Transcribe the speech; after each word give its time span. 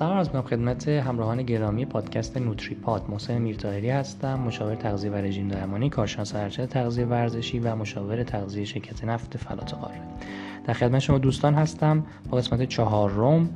سلام 0.00 0.16
از 0.16 0.26
می‌کنم 0.26 0.42
خدمت 0.42 0.88
همراهان 0.88 1.42
گرامی 1.42 1.84
پادکست 1.84 2.36
نوتری 2.36 2.74
پاد 2.74 3.04
محسن 3.08 3.38
میرتاهری 3.38 3.90
هستم 3.90 4.40
مشاور 4.40 4.74
تغذیه 4.74 5.10
و 5.10 5.14
رژیم 5.14 5.48
درمانی 5.48 5.90
کارشناس 5.90 6.34
ارشد 6.34 6.64
تغذیه 6.64 7.04
ورزشی 7.04 7.58
و 7.58 7.76
مشاور 7.76 8.22
تغذیه 8.22 8.64
شرکت 8.64 9.04
نفت 9.04 9.36
فلات 9.36 9.74
قاره 9.74 10.00
در 10.66 10.74
خدمت 10.74 10.98
شما 10.98 11.18
دوستان 11.18 11.54
هستم 11.54 12.04
با 12.30 12.38
قسمت 12.38 12.62
چهارم 12.62 13.50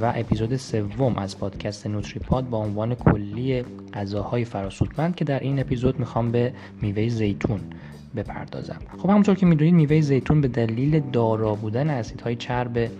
و 0.00 0.12
اپیزود 0.16 0.56
سوم 0.56 1.16
از 1.16 1.38
پادکست 1.38 1.86
نوتری 1.86 2.20
پاد 2.20 2.48
با 2.48 2.58
عنوان 2.58 2.94
کلی 2.94 3.62
غذاهای 3.94 4.44
فراسودمند 4.44 5.14
که 5.14 5.24
در 5.24 5.40
این 5.40 5.60
اپیزود 5.60 5.98
می‌خوام 5.98 6.32
به 6.32 6.52
میوه 6.82 7.08
زیتون 7.08 7.60
بپردازم. 8.16 8.78
خب 8.98 9.10
همونطور 9.10 9.34
که 9.34 9.46
می‌دونید 9.46 9.74
میوه 9.74 10.00
زیتون 10.00 10.40
به 10.40 10.48
دلیل 10.48 11.00
دارا 11.12 11.54
بودن 11.54 11.90
اسیدهای 11.90 12.36
چرب 12.36 12.90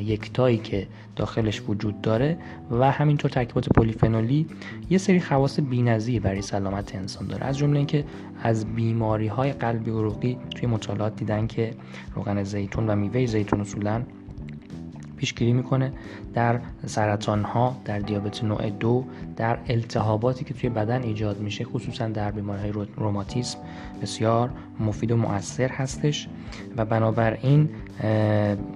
یکتایی 0.00 0.58
که 0.58 0.86
داخلش 1.16 1.62
وجود 1.68 2.00
داره 2.00 2.36
و 2.70 2.90
همینطور 2.90 3.30
ترکیبات 3.30 3.68
پلیفنولی 3.68 4.46
یه 4.90 4.98
سری 4.98 5.20
خواص 5.20 5.60
بی‌نظیر 5.60 6.22
برای 6.22 6.42
سلامت 6.42 6.94
انسان 6.94 7.26
داره. 7.26 7.44
از 7.44 7.58
جمله 7.58 7.76
اینکه 7.76 8.04
از 8.42 8.74
بیماری 8.74 9.26
های 9.26 9.52
قلبی 9.52 9.90
عروقی 9.90 10.38
توی 10.56 10.68
مطالعات 10.68 11.16
دیدن 11.16 11.46
که 11.46 11.74
روغن 12.14 12.42
زیتون 12.42 12.90
و 12.90 12.96
میوه 12.96 13.26
زیتون 13.26 13.60
اصولا 13.60 14.02
پیشگیری 15.18 15.52
می‌کنه 15.52 15.92
در 16.34 16.60
سرطان 16.86 17.44
ها 17.44 17.76
در 17.84 17.98
دیابت 17.98 18.44
نوع 18.44 18.70
دو 18.70 19.04
در 19.36 19.58
التهاباتی 19.68 20.44
که 20.44 20.54
توی 20.54 20.70
بدن 20.70 21.02
ایجاد 21.02 21.40
میشه 21.40 21.64
خصوصا 21.64 22.08
در 22.08 22.30
بیماری 22.30 22.60
های 22.60 22.86
روماتیسم 22.96 23.58
بسیار 24.02 24.50
مفید 24.80 25.10
و 25.10 25.16
مؤثر 25.16 25.68
هستش. 25.68 26.28
و 26.76 26.84
بنابراین 26.84 27.68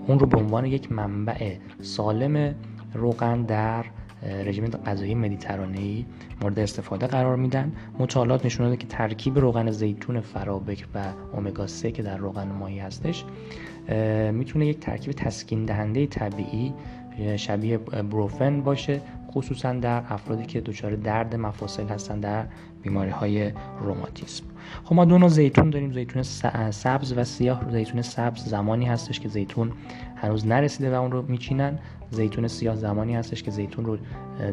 اون 0.07 0.19
رو 0.19 0.27
به 0.27 0.39
عنوان 0.39 0.65
یک 0.67 0.93
منبع 0.93 1.57
سالم 1.83 2.55
روغن 2.95 3.43
در 3.43 3.85
رژیم 4.23 4.67
غذایی 4.67 5.15
مدیترانه‌ای 5.15 6.05
مورد 6.43 6.59
استفاده 6.59 7.07
قرار 7.07 7.37
میدن. 7.37 7.73
مطالعات 7.99 8.47
نشون 8.47 8.67
داده 8.67 8.77
که 8.77 8.87
ترکیب 8.87 9.39
روغن 9.39 9.71
زیتون 9.71 10.21
فرابک 10.21 10.87
و 10.95 11.05
امگا 11.37 11.67
3 11.67 11.93
که 11.93 12.03
در 12.03 12.17
روغن 12.17 12.49
ماهی 12.49 12.79
هستش 12.79 13.25
می‌تونه 14.33 14.67
یک 14.67 14.81
ترکیب 14.81 15.13
تسکین 15.13 15.65
دهنده 15.65 16.07
طبیعی 16.07 16.75
شبیه 17.37 17.79
بروفن 17.79 18.63
باشه 18.63 19.01
خصوصا 19.33 19.73
در 19.73 20.03
افرادی 20.09 20.47
که 20.47 20.61
دچار 20.61 20.97
درد 20.97 21.37
مفاصل 21.37 21.87
هستن 21.87 22.21
در 22.21 22.45
بیماری 22.83 23.11
های 23.11 23.53
روماتیسم. 23.81 24.45
خب 24.85 24.95
ما 24.95 25.05
دو 25.05 25.19
نوع 25.19 25.29
زیتون 25.29 25.71
داریم 25.71 25.93
زیتون 25.93 26.23
سبز 26.71 27.13
و 27.17 27.25
سیاه 27.25 27.71
زیتون 27.71 28.03
سبز 28.03 28.45
زمانی 28.45 28.85
هستش 28.85 29.21
که 29.21 29.29
زیتون 29.29 29.73
هنوز 30.17 30.47
نرسیده 30.47 30.97
و 30.97 31.01
اون 31.01 31.13
رو 31.13 31.23
میچینن. 31.23 31.79
زیتون 32.13 32.49
سیاه 32.49 32.77
زمانی 32.77 33.15
هستش 33.15 33.43
که 33.43 33.51
زیتون 33.51 33.85
رو 33.85 33.99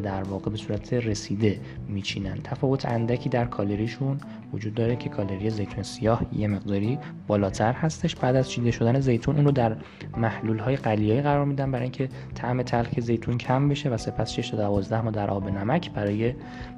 در 0.02 0.22
واقع 0.22 0.50
به 0.50 0.56
صورت 0.56 0.92
رسیده 0.92 1.60
میچینن. 1.88 2.38
تفاوت 2.44 2.86
اندکی 2.86 3.28
در 3.28 3.44
کالریشون 3.44 4.20
وجود 4.52 4.74
داره 4.74 4.96
که 4.96 5.08
کالری 5.08 5.50
زیتون 5.50 5.82
سیاه 5.82 6.22
یه 6.32 6.48
مقداری 6.48 6.98
بالاتر 7.26 7.72
هستش. 7.72 8.16
بعد 8.16 8.36
از 8.36 8.50
چیده 8.50 8.70
شدن 8.70 9.00
زیتون 9.00 9.36
اون 9.36 9.44
رو 9.44 9.52
در 9.52 9.76
محلول 10.16 10.58
های 10.58 10.76
قلیایی 10.76 11.22
قرار 11.22 11.44
میدن 11.44 11.70
برای 11.70 11.82
اینکه 11.82 12.08
طعم 12.34 12.62
تلخ 12.62 13.00
زیتون 13.00 13.38
کم 13.38 13.68
بشه 13.68 13.90
و 13.90 13.96
سپس 13.96 14.32
6 14.32 14.50
تا 14.50 14.56
12 14.56 15.00
ما 15.00 15.10
در 15.10 15.30
آب 15.30 15.48
نمک 15.48 15.90
برای 15.90 16.34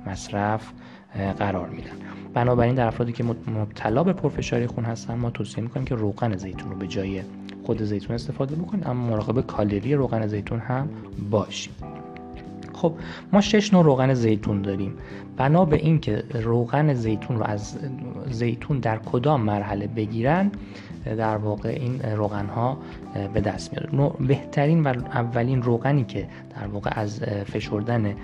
مصرف 0.07 0.73
قرار 1.39 1.69
میدن. 1.69 1.97
بنابراین 2.35 2.75
در 2.75 2.87
افرادی 2.87 3.13
که 3.13 3.25
مبتلا 3.25 4.05
به 4.05 4.13
پرفشاری 4.13 4.67
خون 4.67 4.85
هستن 4.85 5.15
ما 5.15 5.31
توصیه 5.31 5.65
می‌کنیم 5.65 5.87
که 5.87 5.95
روغن 5.95 6.37
زیتون 6.37 6.71
رو 6.71 6.77
به 6.77 6.87
جای 6.87 7.23
خود 7.65 7.83
زیتون 7.83 8.15
استفاده 8.15 8.57
بکنید 8.57 8.87
اما 8.87 9.07
مراقب 9.11 9.41
کالری 9.41 9.95
روغن 9.95 10.27
زیتون 10.27 10.59
هم 10.59 10.89
باشیم 11.31 11.73
خب 12.83 12.95
ما 13.33 13.41
شش 13.41 13.75
نوع 13.75 13.85
روغن 13.85 14.15
زیتون 14.15 14.63
داریم. 14.63 14.95
بنا 15.37 15.65
به 15.65 15.77
اینکه 15.77 16.25
روغن 16.35 16.95
زیتون 16.95 17.37
رو 17.39 17.45
از 17.45 17.79
زیتون 18.31 18.79
در 18.79 18.97
کدام 18.97 19.41
مرحله 19.41 19.87
بگیرن 19.87 20.51
در 21.05 21.37
واقع 21.37 21.69
این 21.69 22.03
روغن 22.03 22.47
ها 22.47 22.79
به 23.35 23.41
دست 23.41 23.73
میاد. 23.73 24.17
بهترین 24.19 24.83
و 24.83 24.89
اولین 24.89 25.63
روغنی 25.63 26.05
که 26.05 26.29
در 26.61 26.67
واقع 26.67 26.91
از 26.95 27.21
فشردن 27.23 28.15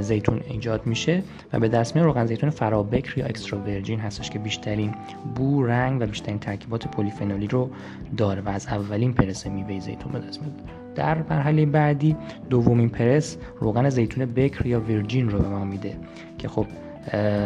زیتون 0.00 0.40
ایجاد 0.48 0.86
میشه 0.86 1.22
و 1.52 1.60
به 1.60 1.68
دست 1.68 1.96
میاد 1.96 2.06
روغن 2.06 2.26
زیتون 2.26 2.50
فرابکر 2.50 3.18
یا 3.18 3.26
extra 3.26 3.58
virgin 3.58 4.00
هستش 4.00 4.30
که 4.30 4.38
بیشترین 4.38 4.94
بو 5.34 5.62
رنگ 5.62 6.02
و 6.02 6.06
بیشترین 6.06 6.38
ترکیبات 6.38 6.88
پلیفنولی 6.88 7.46
رو 7.46 7.70
داره 8.16 8.40
و 8.40 8.48
از 8.48 8.66
اولین 8.66 9.12
پرس 9.12 9.46
میوه 9.46 9.80
زیتون 9.80 10.12
به 10.12 10.18
دست 10.18 10.42
میاد. 10.42 10.52
در 10.94 11.22
مرحله 11.30 11.66
بعدی 11.66 12.16
دومین 12.50 12.88
پرس 12.88 13.36
روغن 13.60 13.88
زیتون 13.88 14.24
بکر 14.26 14.66
یا 14.66 14.80
virgin 14.80 15.30
رو 15.30 15.38
به 15.38 15.48
ما 15.48 15.64
میده 15.64 15.96
که 16.38 16.48
خب 16.48 16.66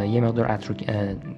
یه 0.07 0.21
مقدار 0.21 0.53
عطر 0.53 0.69
و 0.69 0.75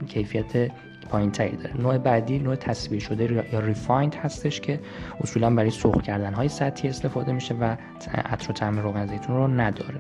کیفیت 0.09 0.71
پایین 1.09 1.31
تری 1.31 1.57
داره. 1.57 1.81
نوع 1.81 1.99
بعدی 1.99 2.39
نوع 2.39 2.57
تصفیه 2.57 3.01
شده 3.01 3.45
یا 3.53 3.61
refined 3.61 4.15
هستش 4.15 4.61
که 4.61 4.81
اصولا 5.21 5.51
برای 5.51 5.71
سرخ 5.71 6.03
کردن 6.03 6.35
های 6.35 6.49
سطحی 6.49 6.89
استفاده 6.89 7.33
میشه 7.33 7.55
و 7.55 7.77
عطر 8.15 8.71
و 8.71 8.81
روغن 8.81 9.07
زیتون 9.07 9.37
رو 9.37 9.49
نداره. 9.49 9.95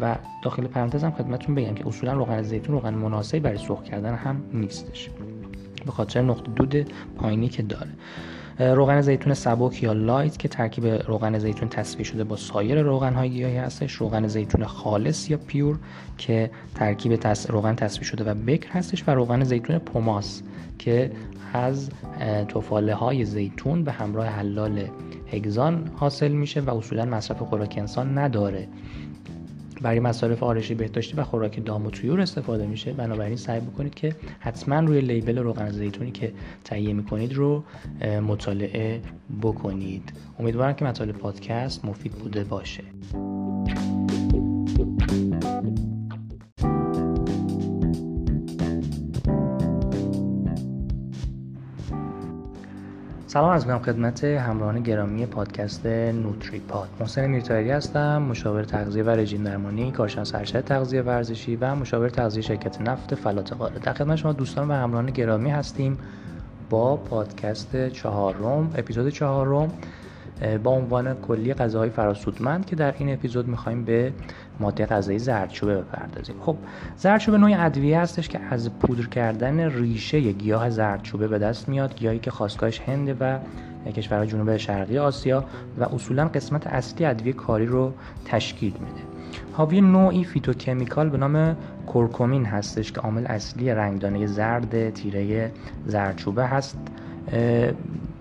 و 0.00 0.16
داخل 0.42 0.66
پرانتز 0.66 1.04
هم 1.04 1.10
خدمتتون 1.10 1.54
بگم 1.54 1.74
که 1.74 1.88
اصولا 1.88 2.12
روغن 2.12 2.42
زیتون 2.42 2.74
روغن 2.74 2.94
مناسبی 2.94 3.40
برای 3.40 3.58
سرخ 3.58 3.82
کردن 3.82 4.14
هم 4.14 4.42
نیستش. 4.52 5.10
به 5.86 5.92
خاطر 5.92 6.22
نقطه 6.22 6.52
دود 6.52 6.92
پایینی 7.16 7.48
که 7.48 7.62
داره. 7.62 7.90
روغن 8.58 9.00
زیتون 9.00 9.34
سبک 9.34 9.82
یا 9.82 9.92
لایت 9.92 10.38
که 10.38 10.48
ترکیب 10.48 10.86
روغن 10.86 11.38
زیتون 11.38 11.68
تصفیه 11.68 12.04
شده 12.04 12.24
با 12.24 12.36
سایر 12.36 12.82
روغن 12.82 13.14
های 13.14 13.30
گیاهی 13.30 13.56
هستش. 13.56 13.92
روغن 13.92 14.26
زیتون 14.26 14.64
خالص 14.64 15.30
یا 15.30 15.36
پیور 15.46 15.78
که 16.18 16.50
ترکیب 16.74 17.16
تص... 17.16 17.50
روغن 17.50 17.74
تصفیه 17.74 18.04
شده 18.04 18.24
و 18.24 18.34
بکر 18.34 18.70
هستش 18.70 19.08
و 19.08 19.10
روغن 19.10 19.44
زیتون 19.44 19.78
پوماس 19.78 20.42
که 20.78 21.10
از 21.52 21.90
توفاله 22.48 22.94
های 22.94 23.24
زیتون 23.24 23.84
به 23.84 23.92
همراه 23.92 24.26
حلال 24.26 24.84
هگزان 25.32 25.90
حاصل 25.96 26.32
میشه 26.32 26.60
و 26.60 26.76
اصولا 26.76 27.04
مصرف 27.04 27.42
خوراک 27.42 27.74
انسان 27.78 28.18
نداره. 28.18 28.68
برای 29.82 30.00
مصارف 30.00 30.42
آرشی 30.42 30.74
بهداشتی 30.74 31.16
و 31.16 31.24
خوراک 31.24 31.64
دام 31.64 31.86
و 31.86 31.90
طیور 31.90 32.20
استفاده 32.20 32.66
میشه. 32.66 32.92
بنابراین 32.92 33.36
سعی 33.36 33.60
بکنید 33.60 33.94
که 33.94 34.16
حتما 34.40 34.80
روی 34.80 35.00
لیبل 35.00 35.38
روغن 35.38 35.70
زیتونی 35.70 36.10
که 36.10 36.32
تهیه 36.64 36.92
می‌کنید 36.92 37.34
رو 37.34 37.64
مطالعه 38.28 39.00
بکنید. 39.42 40.12
امیدوارم 40.38 40.72
که 40.72 40.84
مطالب 40.84 41.14
پادکست 41.18 41.84
مفید 41.84 42.12
بوده 42.12 42.44
باشه. 42.44 42.84
سلام 53.36 53.50
از 53.50 53.66
می‌کنم 53.66 53.82
خدمت 53.82 54.24
همراهان 54.24 54.82
گرامی 54.82 55.26
پادکست 55.26 55.86
نوتری 55.86 56.60
پاد 56.60 56.88
محسن 57.00 57.26
میرتایری 57.26 57.70
هستم 57.70 58.22
مشاور 58.22 58.64
تغذیه 58.64 59.02
و 59.02 59.10
رژیم 59.10 59.44
درمانی 59.44 59.90
کارشناس 59.90 60.34
ارشد 60.34 60.60
تغذیه 60.60 61.02
ورزشی 61.02 61.56
و 61.56 61.74
مشاور 61.74 62.08
تغذیه 62.08 62.42
شرکت 62.42 62.80
نفت 62.80 63.14
فلات 63.14 63.52
قاره 63.52 63.78
در 63.78 63.92
خدمت 63.92 64.16
شما 64.16 64.32
دوستان 64.32 64.68
و 64.68 64.72
همراهان 64.72 65.10
گرامی 65.10 65.50
هستیم 65.50 65.98
با 66.70 66.96
پادکست 66.96 67.88
چهارم 67.88 68.70
اپیزود 68.76 69.08
چهارم. 69.08 69.72
با 70.64 70.70
عنوان 70.70 71.14
کلی 71.14 71.54
غذاهای 71.54 71.90
فراسودمند 71.90 72.66
که 72.66 72.76
در 72.76 72.94
این 72.98 73.12
اپیزود 73.12 73.48
می‌خوایم 73.48 73.84
به 73.84 74.12
ماده 74.60 74.86
غذایی 74.86 75.18
زردچوبه 75.18 75.76
بپردازیم. 75.76 76.36
خب 76.40 76.56
زردچوبه 76.96 77.38
نوعی 77.38 77.54
ادویه 77.54 78.00
هستش 78.00 78.28
که 78.28 78.40
از 78.50 78.78
پودر 78.78 79.06
کردن 79.06 79.60
ریشه 79.60 80.20
گیاه 80.20 80.70
زردچوبه 80.70 81.28
به 81.28 81.38
دست 81.38 81.68
میاد 81.68 81.96
گیاهی 81.96 82.18
که 82.18 82.30
خاصگاهش 82.30 82.80
هنده 82.80 83.16
و 83.20 83.38
کشورهای 83.92 84.26
جنوب 84.26 84.56
شرقی 84.56 84.98
آسیا 84.98 85.44
و 85.78 85.84
اصولا 85.84 86.28
قسمت 86.28 86.66
اصلی 86.66 87.06
ادویه 87.06 87.32
کاری 87.32 87.66
رو 87.66 87.92
تشکیل 88.24 88.72
میده. 88.72 89.02
حاوی 89.52 89.80
نوعی 89.80 90.24
phytochemical 90.24 91.08
به 91.08 91.18
نام 91.18 91.56
کورکومین 91.86 92.44
هستش 92.44 92.92
که 92.92 93.00
عامل 93.00 93.26
اصلی 93.26 93.70
رنگدانه 93.70 94.26
زرد 94.26 94.90
تیره 94.90 95.52
زردچوبه 95.86 96.46
هست. 96.46 96.78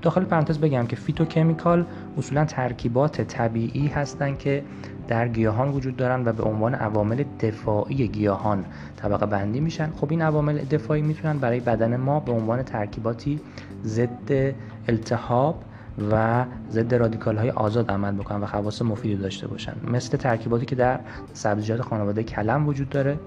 داخل 0.05 0.23
پرانتز 0.23 0.59
بگم 0.59 0.85
که 0.87 0.95
phytochemical 0.95 1.85
اصولا 2.17 2.45
ترکیبات 2.45 3.21
طبیعی 3.21 3.87
هستند 3.87 4.37
که 4.37 4.63
در 5.07 5.27
گیاهان 5.27 5.69
وجود 5.69 5.97
دارن 5.97 6.27
و 6.27 6.33
به 6.33 6.43
عنوان 6.43 6.75
عوامل 6.75 7.23
دفاعی 7.39 8.07
گیاهان 8.07 8.65
طبقه 8.97 9.25
بندی 9.25 9.59
میشن. 9.59 9.91
خب 9.91 10.07
این 10.09 10.21
عوامل 10.21 10.57
دفاعی 10.57 11.01
می‌تونن 11.01 11.37
برای 11.37 11.59
بدن 11.59 11.97
ما 11.97 12.19
به 12.19 12.31
عنوان 12.31 12.63
ترکیباتی 12.63 13.39
ضد 13.85 14.53
التهاب 14.87 15.63
و 16.11 16.45
ضد 16.71 16.95
رادیکال 16.95 17.37
های 17.37 17.49
آزاد 17.49 17.91
عمل 17.91 18.11
بکنن 18.11 18.41
و 18.41 18.45
خواص 18.45 18.81
مفیدی 18.81 19.15
داشته 19.15 19.47
باشن. 19.47 19.73
مثل 19.91 20.17
ترکیباتی 20.17 20.65
که 20.65 20.75
در 20.75 20.99
سبزیجات 21.33 21.81
خانواده 21.81 22.23
کلم 22.23 22.67
وجود 22.67 22.89
داره. 22.89 23.19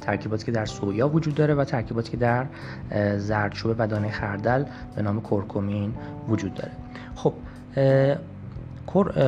ترکیباتی 0.00 0.46
که 0.46 0.52
در 0.52 0.64
سویا 0.64 1.08
وجود 1.08 1.34
داره 1.34 1.54
و 1.54 1.64
ترکیباتی 1.64 2.10
که 2.10 2.16
در 2.16 2.46
زردچوبه 3.18 3.74
و 3.78 3.86
دانه 3.86 4.10
خردل 4.10 4.64
به 4.96 5.02
نام 5.02 5.20
کورکومین 5.20 5.94
وجود 6.28 6.54
داره. 6.54 6.72
خب 7.14 7.32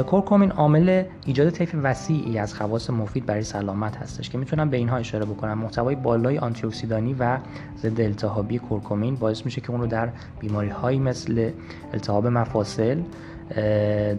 کورکومین 0.06 0.50
عامل 0.50 1.04
ایجاد 1.26 1.50
طیف 1.50 1.74
وسیعی 1.82 2.38
از 2.38 2.54
خواص 2.54 2.90
مفید 2.90 3.26
برای 3.26 3.42
سلامت 3.42 3.96
هستش 3.96 4.30
که 4.30 4.38
می‌تونم 4.38 4.70
به 4.70 4.76
اینها 4.76 4.96
اشاره 4.96 5.24
بکنم. 5.24 5.58
محتوای 5.58 5.94
بالای 5.94 6.38
آنتی 6.38 6.66
اکسیدانی 6.66 7.14
و 7.14 7.38
ضد 7.78 8.00
التهابی 8.00 8.58
کورکومین 8.58 9.14
باعث 9.14 9.44
میشه 9.44 9.60
که 9.60 9.70
اون 9.70 9.80
رو 9.80 9.86
در 9.86 10.08
بیماری 10.40 10.68
هایی 10.68 10.98
مثل 10.98 11.50
التهاب 11.92 12.26
مفاصل 12.26 13.02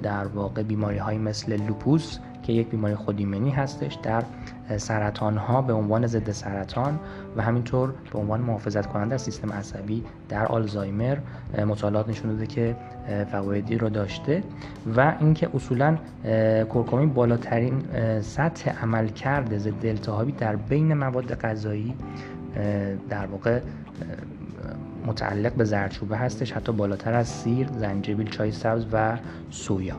در 0.04 0.28
واقع 0.36 0.64
بیماری 0.64 0.98
هایی 0.98 1.20
مثل 1.20 1.62
لوپوس 1.68 2.20
که 2.44 2.54
یک 2.54 2.68
بیماری 2.68 2.96
خودایمنی 2.96 3.50
هستش 3.50 3.94
در 3.94 4.24
سرطان 4.78 5.38
ها 5.38 5.62
به 5.62 5.74
عنوان 5.74 6.08
ضد 6.08 6.32
سرطان 6.32 7.00
و 7.38 7.42
همینطور 7.42 7.94
به 8.14 8.20
عنوان 8.20 8.42
محافظت 8.42 8.86
کننده 8.86 9.16
از 9.16 9.22
سیستم 9.22 9.54
عصبی 9.54 10.04
در 10.30 10.46
آلزایمر 10.46 11.18
مطالعات 11.68 12.10
نشون 12.10 12.32
داده 12.32 12.48
که 12.48 12.76
فوایدی 13.32 13.78
رو 13.78 13.90
داشته 13.90 14.44
و 14.98 15.16
اینکه 15.20 15.50
اصولا 15.56 15.98
کورکومین 16.70 17.14
بالاترین 17.14 17.84
سطح 18.22 18.84
عملکرد 18.84 19.58
ضد 19.58 19.86
التهابی 19.86 20.32
در 20.32 20.56
بین 20.56 20.94
مواد 20.94 21.36
غذایی 21.40 21.96
در 23.10 23.26
واقع 23.26 23.60
متعلق 25.06 25.54
به 25.54 25.64
زردچوبه 25.64 26.18
هستش 26.18 26.52
حتی 26.52 26.72
بالاتر 26.72 27.14
از 27.14 27.28
سیر، 27.28 27.68
زنجبیل، 27.68 28.30
چای 28.30 28.52
سبز 28.52 28.86
و 28.94 29.18
سویا. 29.50 29.96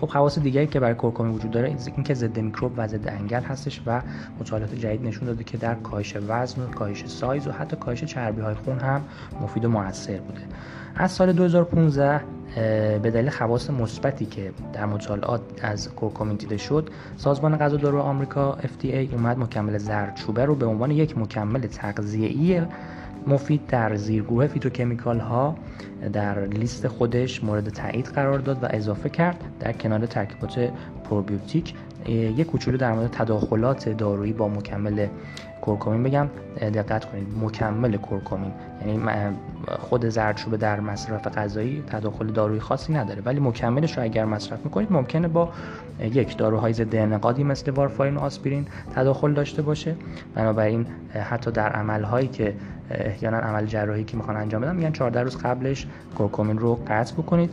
خب 0.00 0.06
خواص 0.06 0.38
دیگری 0.38 0.66
که 0.66 0.80
برای 0.80 0.94
کورکومین 0.94 1.32
وجود 1.32 1.50
داره 1.50 1.68
این 1.68 2.04
که 2.04 2.14
ضد 2.14 2.38
میکروب 2.38 2.72
و 2.76 2.88
ضد 2.88 3.08
انگل 3.08 3.42
هستش 3.42 3.82
و 3.86 4.02
مطالعات 4.40 4.74
جدید 4.74 5.06
نشون 5.06 5.26
داده 5.26 5.44
که 5.44 5.56
در 5.56 5.74
کاهش 5.74 6.16
وزن 6.28 6.70
کاهش 6.70 7.06
سایز 7.06 7.46
و 7.46 7.52
حتی 7.52 7.76
کاهش 7.76 8.04
چربی 8.04 8.40
های 8.40 8.54
خون 8.54 8.78
هم 8.78 9.02
مفید 9.40 9.64
و 9.64 9.68
موثر 9.68 10.18
بوده. 10.18 10.40
از 10.96 11.12
سال 11.12 11.32
2015 11.32 12.20
به 13.02 13.10
دلیل 13.10 13.30
خواص 13.30 13.70
مثبتی 13.70 14.26
که 14.26 14.52
در 14.72 14.86
مطالعات 14.86 15.40
از 15.62 15.94
کورکومین 15.94 16.36
دیده 16.36 16.56
شد 16.56 16.90
سازمان 17.16 17.56
غذا 17.56 17.76
دارو 17.76 18.00
آمریکا 18.00 18.58
FDA 18.62 19.12
اومد 19.12 19.38
مکمل 19.38 19.78
زردچوبه 19.78 20.44
رو 20.44 20.54
به 20.54 20.66
عنوان 20.66 20.90
یک 20.90 21.18
مکمل 21.18 21.60
تغذیه‌ای 21.60 22.62
مفید 23.26 23.66
در 23.66 23.96
زیرگروه 23.96 24.46
فیتوکمیکال 24.46 25.20
ها 25.20 25.56
در 26.12 26.44
لیست 26.44 26.88
خودش 26.88 27.44
مورد 27.44 27.68
تایید 27.68 28.06
قرار 28.06 28.38
داد 28.38 28.64
و 28.64 28.66
اضافه 28.70 29.08
کرد 29.08 29.44
در 29.60 29.72
کنار 29.72 30.06
ترکیبات 30.06 30.70
پروبیوتیک 31.10 31.74
یک 32.08 32.46
کوچولو 32.46 32.76
در 32.76 32.92
مورد 32.92 33.10
تداخلات 33.10 33.88
دارویی 33.88 34.32
با 34.32 34.48
مکمل 34.48 35.06
کورکومین 35.60 36.02
بگم. 36.02 36.28
دقت 36.60 37.04
کنید 37.04 37.26
مکمل 37.42 37.96
کورکومین 37.96 38.52
یعنی 38.86 39.00
خود 39.68 40.08
زردچوبه 40.08 40.56
در 40.56 40.80
مصرف 40.80 41.28
غذایی 41.28 41.82
تداخل 41.86 42.26
دارویی 42.26 42.60
خاصی 42.60 42.92
نداره 42.92 43.22
ولی 43.24 43.40
مکملش 43.40 43.96
رو 43.98 44.02
اگر 44.04 44.24
مصرف 44.24 44.64
می‌کنید 44.64 44.92
ممکنه 44.92 45.28
با 45.28 45.48
یک 46.00 46.36
داروهای 46.36 46.72
ضد 46.72 46.94
انقادی 46.94 47.44
مثل 47.44 47.70
وارفارین 47.70 48.16
و 48.16 48.20
آسپرین 48.20 48.66
تداخل 48.94 49.32
داشته 49.32 49.62
باشه. 49.62 49.96
بنابراین 50.34 50.86
حتی 51.30 51.50
در 51.50 51.68
عملهایی 51.68 52.28
که 52.28 52.54
احیانا 52.90 53.36
عمل 53.36 53.66
جراحی 53.66 54.04
که 54.04 54.16
می‌خوان 54.16 54.36
انجام 54.36 54.62
بدن 54.62 54.76
میگن 54.76 54.92
14 54.92 55.22
روز 55.22 55.36
قبلش 55.36 55.86
کورکومین 56.18 56.58
رو 56.58 56.74
قطع 56.88 57.14
بکنید 57.14 57.50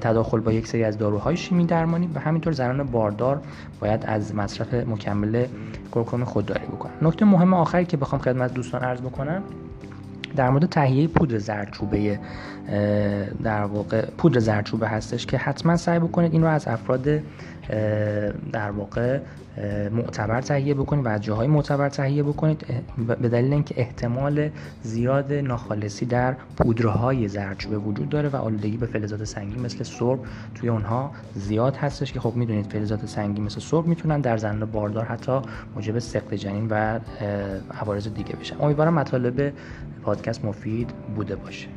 تداخل 0.00 0.40
با 0.40 0.52
یک 0.52 0.66
سری 0.66 0.84
از 0.84 0.98
داروهای 0.98 1.36
شیمی 1.36 1.66
درمانی 1.66 2.10
و 2.14 2.20
همینطور 2.20 2.52
زنان 2.52 2.82
باردار 2.86 3.40
باید 3.80 4.04
از 4.06 4.34
مصرف 4.34 4.74
مکمل 4.74 5.46
کورکومین 5.90 6.24
خودداری 6.24 6.66
بکنن. 6.66 6.92
نکته 7.02 7.24
مهم 7.24 7.54
آخری 7.54 7.84
که 7.84 7.96
بخوام 7.96 8.20
خدمت 8.20 8.54
دوستان 8.54 8.80
عرض 8.80 9.00
بکنم 9.00 9.42
در 10.36 10.50
مورد 10.50 10.66
تهیه 10.66 11.08
پودر 11.08 11.38
زردچوبه 11.38 12.18
در 13.42 13.64
واقع 13.64 14.06
پودر 14.18 14.40
زردچوبه 14.40 14.88
هستش 14.88 15.26
که 15.26 15.38
حتما 15.38 15.76
سعی 15.76 15.98
بکنید 15.98 16.32
این 16.32 16.42
رو 16.42 16.48
از 16.48 16.68
افراد 16.68 17.08
در 18.52 18.70
واقع 18.70 19.18
معتبر 19.92 20.40
تهیه 20.40 20.74
بکنید 20.74 21.06
و 21.06 21.18
جاهای 21.18 21.48
معتبر 21.48 21.88
تهیه 21.88 22.22
بکنید 22.22 22.66
به 23.20 23.28
دلیل 23.28 23.52
اینکه 23.52 23.74
احتمال 23.78 24.50
زیاد 24.82 25.32
ناخالصی 25.32 26.06
در 26.06 26.36
پودرهای 26.56 27.28
زردچوبه 27.28 27.78
وجود 27.78 28.08
داره 28.08 28.28
و 28.28 28.36
آلودگی 28.36 28.76
به 28.76 28.86
فلزات 28.86 29.24
سنگین 29.24 29.62
مثل 29.62 29.84
سرب 29.84 30.18
توی 30.54 30.68
اونها 30.68 31.10
زیاد 31.34 31.76
هستش 31.76 32.12
که 32.12 32.20
خب 32.20 32.36
می‌دونید 32.36 32.66
فلزات 32.66 33.06
سنگین 33.06 33.44
مثل 33.44 33.60
سرب 33.60 33.86
می‌تونن 33.86 34.20
در 34.20 34.36
زنان 34.36 34.70
باردار 34.70 35.04
حتی 35.04 35.40
موجب 35.74 35.98
سقط 35.98 36.34
جنین 36.34 36.66
و 36.70 37.00
عوارض 37.80 38.08
دیگه 38.08 38.36
بشن. 38.36 38.56
امیدوارم 38.60 38.94
مطالب 38.94 39.52
پادکست 40.02 40.44
مفید 40.44 40.90
بوده 41.16 41.36
باشه. 41.36 41.68